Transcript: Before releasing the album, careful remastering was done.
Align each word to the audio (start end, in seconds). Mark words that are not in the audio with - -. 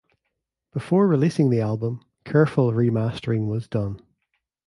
Before 0.73 1.07
releasing 1.07 1.51
the 1.51 1.61
album, 1.61 2.03
careful 2.25 2.71
remastering 2.71 3.45
was 3.45 3.67
done. 3.67 3.99